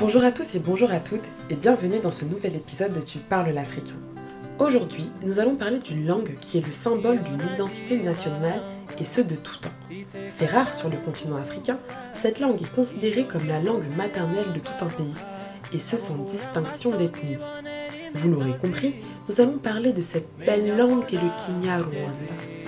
Bonjour 0.00 0.22
à 0.22 0.30
tous 0.30 0.54
et 0.54 0.60
bonjour 0.60 0.92
à 0.92 1.00
toutes 1.00 1.28
et 1.50 1.56
bienvenue 1.56 1.98
dans 1.98 2.12
ce 2.12 2.24
nouvel 2.24 2.54
épisode 2.54 2.92
de 2.92 3.00
Tu 3.00 3.18
parles 3.18 3.50
l'africain. 3.50 3.96
Aujourd'hui, 4.60 5.10
nous 5.24 5.40
allons 5.40 5.56
parler 5.56 5.80
d'une 5.80 6.06
langue 6.06 6.36
qui 6.36 6.58
est 6.58 6.64
le 6.64 6.70
symbole 6.70 7.20
d'une 7.24 7.40
identité 7.52 7.96
nationale 7.96 8.62
et 9.00 9.04
ce 9.04 9.20
de 9.20 9.34
tout 9.34 9.58
temps. 9.58 9.68
Fait 10.36 10.46
rare 10.46 10.72
sur 10.72 10.88
le 10.88 10.96
continent 10.98 11.36
africain, 11.36 11.78
cette 12.14 12.38
langue 12.38 12.62
est 12.62 12.72
considérée 12.72 13.24
comme 13.24 13.48
la 13.48 13.60
langue 13.60 13.88
maternelle 13.96 14.52
de 14.54 14.60
tout 14.60 14.84
un 14.84 14.86
pays 14.86 15.14
et 15.72 15.80
ce 15.80 15.96
sans 15.96 16.16
distinction 16.18 16.92
d'ethnie. 16.92 17.36
Vous 18.14 18.30
l'aurez 18.30 18.56
compris, 18.56 18.94
nous 19.28 19.40
allons 19.40 19.58
parler 19.58 19.92
de 19.92 20.00
cette 20.00 20.28
belle 20.44 20.76
langue 20.76 21.06
qu'est 21.06 21.16
le 21.16 21.30
Kinyarwanda. 21.36 21.98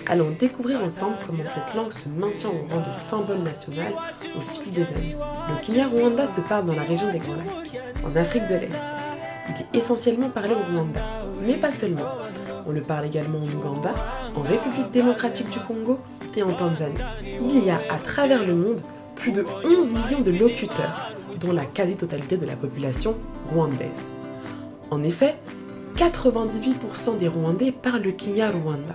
Allons 0.07 0.31
découvrir 0.39 0.83
ensemble 0.83 1.17
comment 1.27 1.45
cette 1.45 1.75
langue 1.75 1.93
se 1.93 2.09
maintient 2.09 2.51
au 2.51 2.73
rang 2.73 2.87
de 2.87 2.93
symbole 2.93 3.39
national 3.39 3.93
au 4.37 4.41
fil 4.41 4.73
des 4.73 4.83
années. 4.83 5.17
Le 5.49 5.61
Kinyarwanda 5.63 6.27
se 6.27 6.41
parle 6.41 6.67
dans 6.67 6.75
la 6.75 6.83
région 6.83 7.11
des 7.11 7.19
Grands 7.19 7.37
Lacs, 7.37 7.81
en 8.05 8.17
Afrique 8.17 8.47
de 8.49 8.55
l'Est. 8.55 8.85
Il 9.49 9.55
est 9.55 9.79
essentiellement 9.79 10.29
parlé 10.29 10.55
au 10.55 10.73
Rwanda, 10.73 11.01
mais 11.47 11.55
pas 11.55 11.73
seulement. 11.73 12.07
On 12.67 12.73
le 12.73 12.83
parle 12.83 13.07
également 13.07 13.39
en 13.39 13.43
Ouganda, 13.43 13.95
en 14.35 14.43
République 14.43 14.91
démocratique 14.93 15.51
du 15.51 15.59
Congo 15.61 15.99
et 16.37 16.43
en 16.43 16.53
Tanzanie. 16.53 17.01
Il 17.41 17.65
y 17.65 17.71
a 17.71 17.81
à 17.91 17.99
travers 17.99 18.45
le 18.45 18.55
monde 18.55 18.81
plus 19.15 19.33
de 19.33 19.45
11 19.65 19.91
millions 19.91 20.21
de 20.21 20.31
locuteurs, 20.31 21.15
dont 21.41 21.53
la 21.53 21.65
quasi-totalité 21.65 22.37
de 22.37 22.47
la 22.47 22.57
population 22.57 23.17
rwandaise. 23.49 24.07
En 24.91 25.05
effet, 25.05 25.37
98% 25.97 27.19
des 27.19 27.29
Rwandais 27.29 27.73
parlent 27.73 28.03
le 28.03 28.13
Kinyarwanda. 28.13 28.95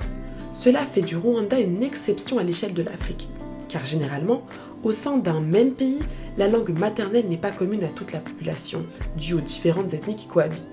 Cela 0.52 0.80
fait 0.80 1.02
du 1.02 1.16
Rwanda 1.16 1.60
une 1.60 1.84
exception 1.84 2.38
à 2.38 2.44
l'échelle 2.44 2.74
de 2.74 2.82
l'Afrique, 2.82 3.30
car 3.70 3.86
généralement, 3.86 4.46
au 4.84 4.92
sein 4.92 5.18
d'un 5.18 5.40
même 5.40 5.72
pays, 5.72 6.00
la 6.38 6.48
langue 6.48 6.78
maternelle 6.78 7.28
n'est 7.30 7.38
pas 7.38 7.52
commune 7.52 7.84
à 7.84 7.88
toute 7.88 8.12
la 8.12 8.20
population, 8.20 8.86
due 9.18 9.36
aux 9.36 9.42
différentes 9.42 9.94
ethnies 9.94 10.16
qui 10.16 10.28
cohabitent. 10.28 10.66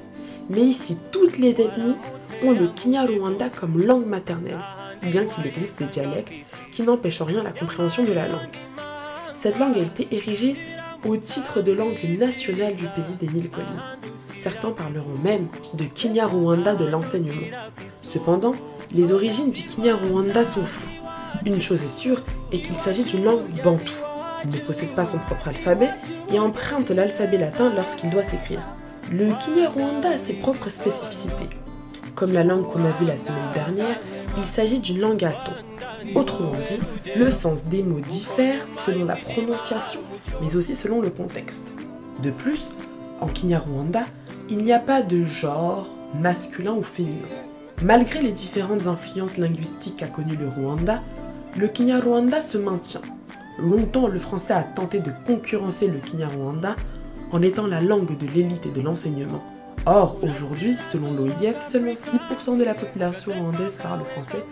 Mais 0.51 0.62
ici, 0.62 0.98
toutes 1.12 1.39
les 1.39 1.61
ethnies 1.61 1.97
ont 2.42 2.53
le 2.53 2.69
Kinyarwanda 2.69 3.48
comme 3.48 3.81
langue 3.81 4.07
maternelle, 4.07 4.61
bien 5.03 5.25
qu'il 5.25 5.47
existe 5.47 5.79
des 5.79 5.86
dialectes 5.86 6.33
qui 6.73 6.83
n'empêchent 6.83 7.20
en 7.20 7.27
rien 7.27 7.42
la 7.42 7.53
compréhension 7.53 8.03
de 8.03 8.12
la 8.12 8.27
langue. 8.27 8.41
Cette 9.34 9.59
langue 9.59 9.77
a 9.77 9.83
été 9.83 10.09
érigée 10.11 10.57
au 11.07 11.17
titre 11.17 11.62
de 11.62 11.73
langue 11.73 12.01
nationale 12.19 12.75
du 12.75 12.86
pays 12.86 13.17
des 13.20 13.29
mille 13.29 13.51
collines. 13.51 13.83
Certains 14.43 14.73
parleront 14.73 15.19
même 15.23 15.47
de 15.75 15.85
Kinyarwanda 15.85 16.75
de 16.75 16.85
l'enseignement. 16.85 17.47
Cependant, 17.93 18.55
les 18.91 19.12
origines 19.12 19.53
du 19.53 19.62
Kinyarwanda 19.62 20.45
sont 20.45 20.65
floues. 20.65 20.89
Une 21.47 21.61
chose 21.61 21.81
est 21.85 21.87
sûre 21.87 22.21
est 22.51 22.59
qu'il 22.59 22.75
s'agit 22.75 23.05
d'une 23.05 23.23
langue 23.23 23.45
bantoue. 23.63 23.93
Il 24.45 24.51
ne 24.51 24.59
possède 24.59 24.97
pas 24.97 25.05
son 25.05 25.19
propre 25.19 25.47
alphabet 25.47 25.91
et 26.33 26.41
emprunte 26.41 26.91
l'alphabet 26.91 27.39
latin 27.39 27.73
lorsqu'il 27.77 28.11
doit 28.11 28.25
s'écrire. 28.25 28.59
Le 29.13 29.33
Kinyarwanda 29.39 30.09
a 30.09 30.19
ses 30.19 30.33
propres 30.33 30.70
spécificités. 30.70 31.51
Comme 32.17 32.33
la 32.33 32.43
langue 32.43 32.65
qu'on 32.65 32.85
a 32.85 32.91
vue 32.98 33.07
la 33.07 33.17
semaine 33.17 33.53
dernière, 33.55 34.01
il 34.37 34.45
s'agit 34.45 34.81
d'une 34.81 34.98
langue 34.98 35.23
à 35.23 35.31
ton. 35.31 35.53
Autrement 36.17 36.57
dit, 36.67 36.81
le 37.17 37.31
sens 37.31 37.67
des 37.67 37.85
mots 37.85 38.01
diffère 38.01 38.67
selon 38.73 39.05
la 39.05 39.15
prononciation, 39.15 40.01
mais 40.41 40.57
aussi 40.57 40.75
selon 40.75 41.01
le 41.01 41.11
contexte. 41.11 41.73
De 42.25 42.31
plus, 42.31 42.73
en 43.20 43.29
Kinyarwanda, 43.29 44.05
il 44.53 44.58
n'y 44.58 44.72
a 44.75 44.81
pas 44.81 45.00
de 45.00 45.25
genre 45.25 45.89
masculin 46.14 46.75
ou 46.75 46.83
féminin. 46.83 47.17
Malgré 47.83 48.20
les 48.20 48.33
différentes 48.33 48.86
influences 48.86 49.39
linguistiques 49.39 49.97
qu'a 49.97 50.08
connues 50.08 50.36
le 50.36 50.47
Rwanda, 50.47 51.00
le 51.56 51.69
Kinyarwanda 51.69 52.42
se 52.42 52.58
maintient. 52.58 53.00
Longtemps, 53.58 54.08
le 54.08 54.18
français 54.18 54.52
a 54.52 54.63
tenté 54.63 54.98
de 54.98 55.11
concurrencer 55.24 55.89
le 55.89 56.01
Kinyarwanda 56.01 56.77
en 57.30 57.40
étant 57.40 57.67
la 57.67 57.80
langue 57.80 58.14
de 58.18 58.27
l'élite 58.27 58.67
et 58.67 58.70
de 58.70 58.83
l'enseignement. 58.83 59.42
Or, 59.86 60.18
aujourd'hui, 60.20 60.77
selon 60.77 61.14
l'OIF, 61.14 61.67
seulement 61.67 61.95
6% 61.95 62.58
de 62.58 62.64
la 62.64 62.74
population 62.74 63.33
rwandaise 63.33 63.79
parle 63.83 64.05
français, 64.05 64.45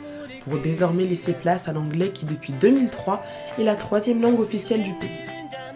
pour 0.49 0.59
désormais 0.63 1.05
laisser 1.05 1.35
place 1.35 1.69
à 1.69 1.75
l'anglais 1.75 2.09
qui, 2.09 2.25
depuis 2.25 2.55
2003, 2.59 3.23
est 3.59 3.65
la 3.65 3.75
troisième 3.75 4.23
langue 4.23 4.41
officielle 4.41 4.83
du 4.83 4.95
pays, 4.95 5.11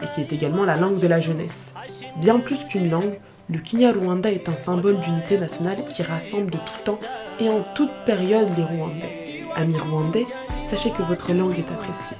et 0.03 0.07
qui 0.15 0.23
est 0.23 0.33
également 0.33 0.65
la 0.65 0.77
langue 0.77 0.99
de 0.99 1.07
la 1.07 1.21
jeunesse. 1.21 1.75
Bien 2.17 2.39
plus 2.39 2.65
qu'une 2.65 2.89
langue, 2.89 3.19
le 3.51 3.59
Kinyarwanda 3.59 4.31
est 4.31 4.49
un 4.49 4.57
symbole 4.57 5.01
d'unité 5.01 5.39
nationale 5.39 5.87
qui 5.89 6.03
rassemble 6.03 6.51
de 6.51 6.59
tout 6.59 6.83
temps 6.85 6.99
et 7.41 7.49
en 7.49 7.63
toute 7.75 7.91
période 8.07 8.49
les 8.57 8.65
Rwandais. 8.65 9.43
Amis 9.55 9.79
rwandais, 9.79 10.27
sachez 10.65 10.91
que 10.91 11.03
votre 11.03 11.33
langue 11.33 11.59
est 11.59 11.73
appréciée. 11.73 12.17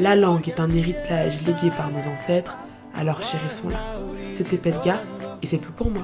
La 0.00 0.16
langue 0.16 0.48
est 0.48 0.58
un 0.58 0.70
héritage 0.70 1.46
légué 1.46 1.70
par 1.70 1.90
nos 1.90 2.00
ancêtres, 2.08 2.56
alors 2.94 3.22
chérissons-la. 3.22 3.78
C'était 4.36 4.56
Pedga 4.56 5.00
et 5.42 5.46
c'est 5.46 5.58
tout 5.58 5.72
pour 5.72 5.90
moi. 5.90 6.02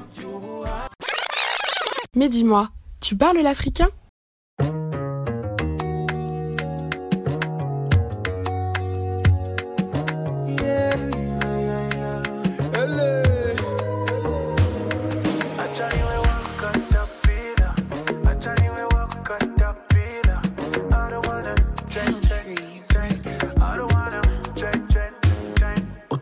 Mais 2.15 2.28
dis-moi, 2.28 2.69
tu 3.00 3.16
parles 3.16 3.38
l'africain? 3.38 3.88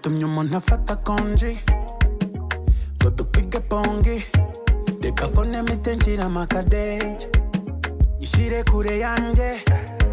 Tym 0.09 0.19
nie 0.19 0.27
można 0.27 0.61
fata 0.61 0.97
konji. 0.97 1.59
Kotupike 3.03 3.61
pongi. 3.61 4.23
Dekafone 5.01 5.63
mitenjira 5.63 6.29
makadeji. 6.29 7.17
Ishire 8.21 8.65
kure 8.65 8.99
yanje. 8.99 9.61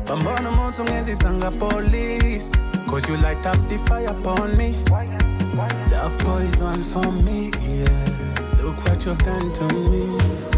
Bambona 0.07 0.51
mutsu 0.51 0.84
ngenzisanga 0.84 1.51
police. 1.51 2.51
Cause 2.89 3.07
you 3.09 3.17
light 3.17 3.45
up 3.45 3.69
the 3.69 3.78
fire 3.88 4.07
upon 4.09 4.57
me. 4.57 4.75
Love 5.91 6.17
poison 6.17 6.84
for 6.84 7.11
me, 7.11 7.51
yeah. 7.61 8.63
Look 8.63 8.75
what 8.85 9.05
you've 9.05 9.23
done 9.23 9.53
to 9.53 9.67
me. 9.73 10.54